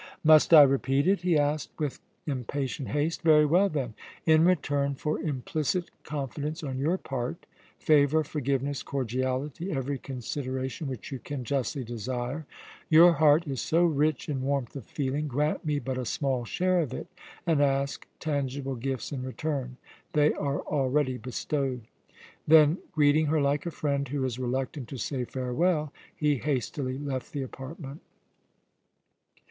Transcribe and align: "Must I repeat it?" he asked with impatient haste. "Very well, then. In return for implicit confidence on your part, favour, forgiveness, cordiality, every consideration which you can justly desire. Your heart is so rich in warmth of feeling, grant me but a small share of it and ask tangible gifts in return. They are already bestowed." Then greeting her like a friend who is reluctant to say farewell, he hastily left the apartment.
"Must 0.23 0.51
I 0.51 0.63
repeat 0.63 1.05
it?" 1.07 1.21
he 1.21 1.37
asked 1.37 1.69
with 1.77 1.99
impatient 2.25 2.87
haste. 2.89 3.21
"Very 3.21 3.45
well, 3.45 3.69
then. 3.69 3.93
In 4.25 4.43
return 4.45 4.95
for 4.95 5.19
implicit 5.19 5.91
confidence 6.03 6.63
on 6.63 6.79
your 6.79 6.97
part, 6.97 7.45
favour, 7.77 8.23
forgiveness, 8.23 8.81
cordiality, 8.81 9.71
every 9.71 9.99
consideration 9.99 10.87
which 10.87 11.11
you 11.11 11.19
can 11.19 11.43
justly 11.43 11.83
desire. 11.83 12.47
Your 12.89 13.13
heart 13.13 13.45
is 13.45 13.61
so 13.61 13.85
rich 13.85 14.27
in 14.27 14.41
warmth 14.41 14.75
of 14.75 14.85
feeling, 14.87 15.27
grant 15.27 15.65
me 15.65 15.77
but 15.77 15.99
a 15.99 16.05
small 16.05 16.45
share 16.45 16.79
of 16.79 16.93
it 16.95 17.05
and 17.45 17.61
ask 17.61 18.07
tangible 18.19 18.73
gifts 18.75 19.11
in 19.11 19.21
return. 19.21 19.77
They 20.13 20.33
are 20.33 20.61
already 20.61 21.19
bestowed." 21.19 21.81
Then 22.47 22.79
greeting 22.91 23.27
her 23.27 23.39
like 23.39 23.67
a 23.67 23.69
friend 23.69 24.07
who 24.07 24.25
is 24.25 24.39
reluctant 24.39 24.87
to 24.87 24.97
say 24.97 25.25
farewell, 25.25 25.93
he 26.15 26.37
hastily 26.37 26.97
left 26.97 27.33
the 27.33 27.43
apartment. 27.43 28.01